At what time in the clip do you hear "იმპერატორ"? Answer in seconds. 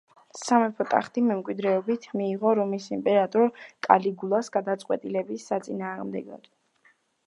2.97-3.47